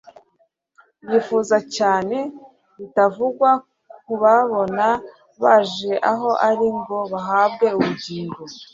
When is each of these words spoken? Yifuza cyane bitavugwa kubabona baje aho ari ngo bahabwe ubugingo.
Yifuza 1.09 1.57
cyane 1.75 2.17
bitavugwa 2.77 3.49
kubabona 4.05 4.85
baje 5.41 5.93
aho 6.11 6.29
ari 6.49 6.67
ngo 6.77 6.97
bahabwe 7.11 7.67
ubugingo. 7.77 8.41